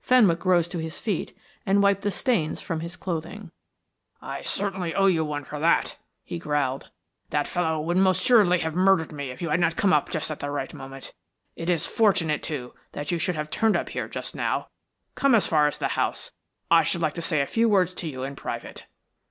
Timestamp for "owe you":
4.94-5.26